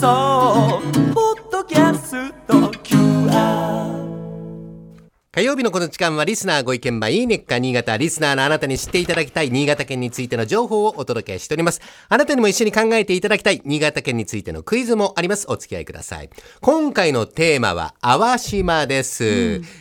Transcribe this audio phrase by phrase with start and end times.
[0.00, 0.21] 送
[5.34, 11.80] 火曜日のこの時間はリスナーご意見番いいねっか新潟リスナーのあなたに知っていただきたい新潟県についての情報をお届けしております。
[12.10, 15.46] あなたにも一緒に考えていただきたい新潟県についてのクイズもあります。
[15.48, 16.28] お付き合いください。
[16.60, 19.24] 今回のテーマは淡島です、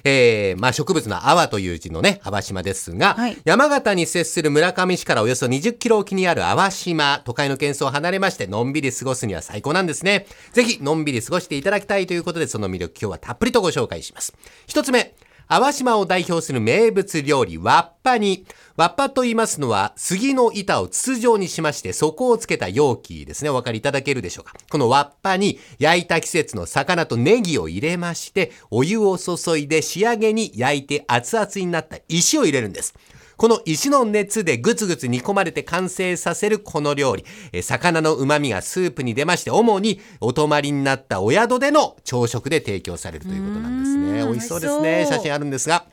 [0.05, 3.37] えーまあ植物の淡という字のね淡島ですが、はい。
[3.43, 10.27] 山形に接する村上市からおよそ20キロ沖にある淡島都会の喧騒を離れましてのんびり過ごすには最高なんですね。
[10.53, 14.33] ぜひのんびり過ごしていただきたいということでその魅力今日はたっぷりとご紹介します。
[14.65, 15.13] 一つ目
[15.51, 18.45] 淡島を代表する名物料理、わっぱに。
[18.77, 23.49] わっぱと言いますのは、杉の板を筒状にしまして、底をつけた容器ですね。
[23.49, 24.53] お分かりいただけるでしょうか。
[24.69, 32.95] このわっぱに、焼いた季節の魚とネギを入れまして、お湯を注いで仕上げに焼いて熱々になった石を入れるんです。
[33.41, 37.25] この石の熱でぐつぐつ煮込まれて完成させるこの料理。
[37.51, 44.23] えー魚の旨味がスープに出まして、主にお泊まりになったお宿での朝食で提供されるということなんですね。
[44.31, 45.07] 美味しそうです美ね。
[45.09, 45.85] 写真あるんですが。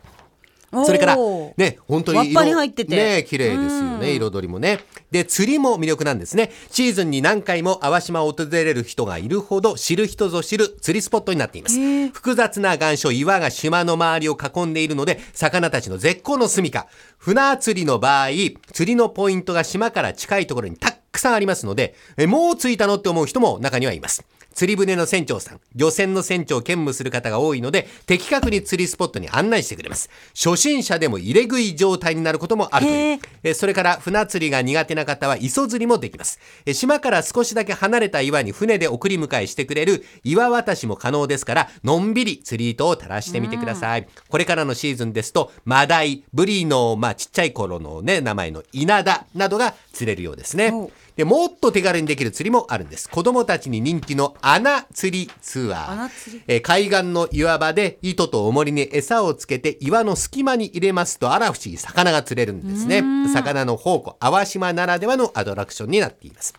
[0.70, 1.16] それから、
[1.56, 4.80] ね、本当に色に入っててね、綺麗ですよね、彩りもね。
[5.10, 6.50] で、釣りも魅力なんですね。
[6.70, 11.78] シーズンに何回も淡島を訪れる人がいるほど、知る人ぞ知る釣りスポットになっています。
[12.10, 16.80] 複雑な岩礁、岩が島の周りを囲んでいるので、魚たちの絶好の住処。
[17.16, 18.28] 船釣りの場合、
[18.72, 24.24] 釣りのポイントが島から近いところにたくさんありますので、えもう着いたのって思う人も中にはいます。
[24.58, 30.10] 釣り船の船長さん、漁船の船長を兼務する方が多いので、的確に釣りスポットに案内してくれます。
[30.34, 33.20] 初心者でも入れ食い状態になることもあるという。
[33.44, 36.40] えそれから船釣りが苦手な方は磯釣りもできます。
[36.66, 44.08] え島から少しだけ離れた岩に船で送り迎えしてくれる岩渡しも可能ですから、のんびり釣り糸を垂らしてみてください。
[44.28, 50.72] これからのシーズンですと、マダイ、ブリの、まあ、ちっちゃい頃のね、名前の稲田などが釣れるようですね。
[51.16, 53.08] で、もっと手軽にできる釣りもあるんです。
[53.10, 56.40] 子供たちに人気の穴釣りツアー。
[56.46, 63.02] えー海岸の岩場で糸と重りに餌をつけて岩の隙間に入れますとあら不思議魚が釣れるんですね
[63.32, 66.52] 魚の宝庫淡島ならではのアトラクションになっています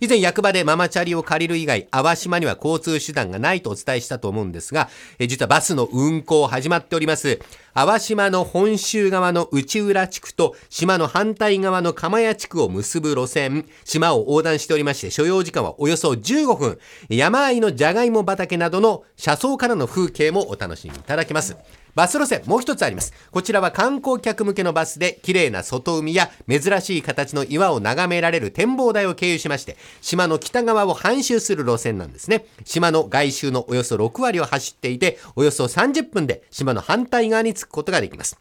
[0.00, 4.88] 以前役場でママチャリを借りる以外、淡島には交通手段がないとお伝えしたと思うんですが、
[5.18, 7.40] え実はバスの運行始まっております。
[7.74, 16.78] 淡島の本州側の内浦地区と島の反対側の釜屋地区を結ぶ路線、島を横断しておりまして、所要時間はおよそ15分。
[17.08, 21.56] 山あいのじゃがいも畑などの車窓からの風景もお楽しみいただけます。
[21.98, 23.12] バス路線もう一つあります。
[23.32, 32.44] こちらは観光客向けのバスで綺麗な外海や珍しい形の岩を眺められる展望台を経由しまして、島の北側を半周する路線なんですね。
[32.64, 38.38] 島の外周のおよそ6割を走っていて、およそ30分で島の反対側に着くことができます。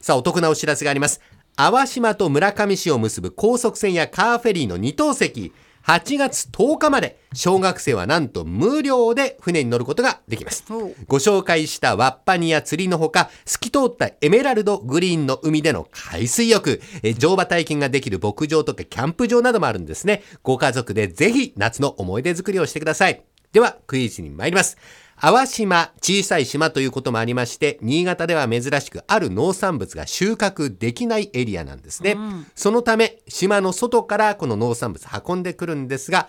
[0.00, 1.20] さあ、お得なお知らせがあります。
[1.56, 5.52] 淡島と村上市を結ぶ高速船やカーフェリーの2等席、
[5.86, 10.64] 8月10日まで、小学生はなんと無料で船に乗ることができます。
[11.06, 20.22] ご紹介したワッパニや釣りのほか、透き通ったエメラルドグリーンの海での海水浴、え乗馬体験ができる牧場とかキャンプ場などもあるんですね。
[20.42, 23.24] ご家族でぜひ夏の思い出作りをしてください。
[23.52, 24.78] では、クイズに参ります。
[25.22, 32.16] 淡島、小さい島ということもありまして、新潟では珍しくある農産物が収穫できないエリアなんですね。
[32.56, 36.28] そのため、島の外からこの農産物運んでくるんですが、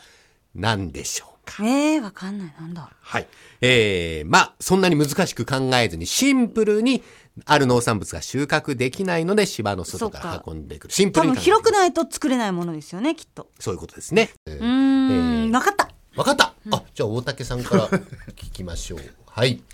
[0.54, 2.56] 何でしょうかえー、わかんない。
[2.60, 2.92] なんだ。
[3.02, 3.26] はい。
[3.62, 7.02] えー、まあ、そんなに難しく考えずに、シンプルに、
[7.46, 10.94] ある農産物が収穫できないので、島の外から運んでくる。
[10.94, 13.50] シンプ多分ルに考えて広くないと作れないものですよね、きっと。
[13.60, 14.30] そういうことですね。
[14.46, 15.93] うーん、わかった。
[16.16, 16.54] 分かった。
[16.72, 19.00] あ、じゃあ大竹さんから聞きましょう。
[19.28, 19.62] はい。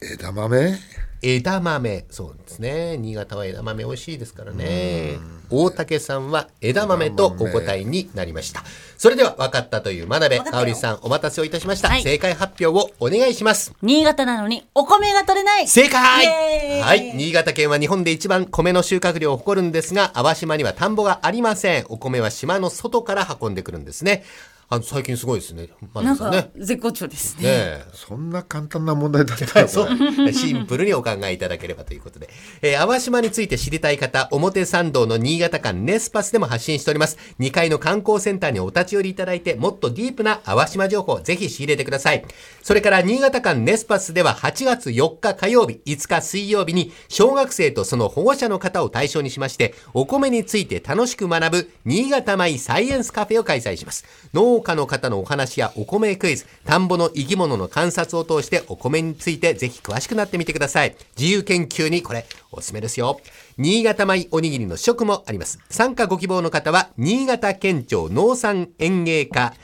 [0.00, 0.78] 枝豆？
[1.22, 2.04] 枝豆。
[2.10, 2.96] そうですね。
[2.96, 5.18] 新潟は枝豆美味しいですからね。
[5.50, 8.62] 大竹さんは枝豆とお答えになりました。
[8.96, 11.88] それでは分かったという真鍋かおりさんお待たせをいたしました。
[11.88, 13.72] はい正解発表をお願いします。
[13.82, 15.68] 新潟なのにお米が取れない。
[15.68, 17.12] 正解はい。
[17.16, 21.86] 新潟県は日本で一番米の収穫量を誇るんですが、淡島には田んぼがありません。
[21.88, 24.24] お米は島の外から運んでくるんですね。
[24.70, 25.70] あの、最近すごいですね。
[25.94, 26.50] マなんかナさんね。
[26.58, 27.42] 絶好調ですね。
[27.42, 27.84] ねえ。
[27.94, 29.68] そんな簡単な問題だったの？
[29.68, 30.32] そう。
[30.32, 32.28] シンプルにお考えいただければということで。
[32.60, 37.16] えー、淡島について知りたい方、表参道の新潟館ネスパスでも発信しております。
[37.40, 42.22] 2階の観光センターにお立ち寄りいただいて、もっとディープな淡島情報をぜひ仕入れてください。
[42.62, 54.04] それから、新潟館ネスパスでは8月4日火曜日、5日水曜日に、小学生とその保護者の方を対象にしまして、お米について楽しく学ぶ、新潟米サイエンスカフェを開催します。
[54.34, 60.96] 農農家の方のお話やお米クイズ、田んぼの生き物の観察を通してお米についてぜひ詳しくなってみてください。
[61.16, 63.20] 自由研究にこれおすすめですよ。
[63.56, 65.60] 新潟米おにぎりの試食もあります。
[65.70, 69.54] 参加ご希望の方は、新潟県庁農産園芸課。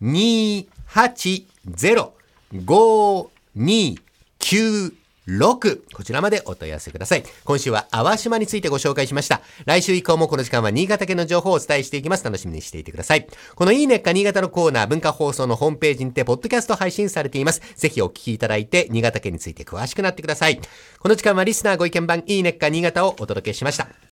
[0.00, 0.73] 025-280-5296
[5.94, 7.24] こちらまでお問い合わせください。
[7.44, 9.40] 今週は淡島についてご紹介しました。
[9.64, 12.24] 来週以降もこの時間は新潟県の情報をお伝えしていきます。
[12.24, 13.26] 楽しみにしていてください。
[13.54, 17.62] このいいねっか新潟のコーナー、文化放送のホームページにて、ポッドキャスト配信されています。
[17.74, 20.60] ぜひお聞きいただいて、新潟県について詳しくなってください。
[20.98, 24.13] この時間はリスナーご意見番、いいねっか新潟をお届けしました。